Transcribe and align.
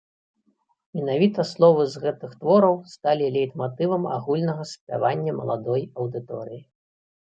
Менавіта 0.99 1.45
словы 1.49 1.83
з 1.91 1.95
гэтых 2.07 2.31
твораў 2.41 2.75
сталі 2.95 3.31
лейтматывам 3.37 4.11
агульнага 4.17 4.69
спявання 4.75 5.31
маладой 5.41 5.91
аўдыторыі. 5.99 6.63